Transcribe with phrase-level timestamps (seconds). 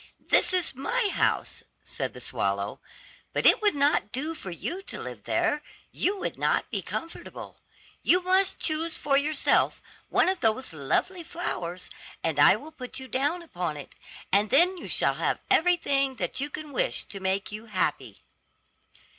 [0.29, 2.79] "This is my house," said the swallow;
[3.33, 7.57] "but it would not do for you to live there you would not be comfortable.
[8.01, 9.79] You must choose for yourself
[10.09, 11.91] one of those lovely flowers,
[12.23, 13.93] and I will put you down upon it,
[14.31, 18.23] and then you shall have everything that you can wish to make you happy."